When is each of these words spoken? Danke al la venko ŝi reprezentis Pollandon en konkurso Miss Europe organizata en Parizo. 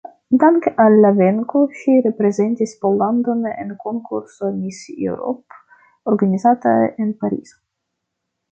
Danke 0.43 0.71
al 0.85 0.93
la 1.01 1.09
venko 1.17 1.59
ŝi 1.81 1.97
reprezentis 2.05 2.73
Pollandon 2.85 3.45
en 3.51 3.75
konkurso 3.85 4.51
Miss 4.57 4.81
Europe 5.11 5.61
organizata 6.15 6.75
en 7.05 7.17
Parizo. 7.23 7.57